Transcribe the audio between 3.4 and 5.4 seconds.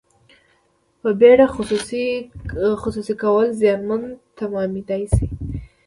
زیانمن تمامیدای شي.